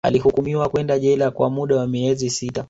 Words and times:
Alihukumiwa 0.03 0.69
kwenda 0.69 0.99
jela 0.99 1.31
kwa 1.31 1.49
muda 1.49 1.75
wa 1.75 1.87
miezi 1.87 2.29
sita 2.29 2.59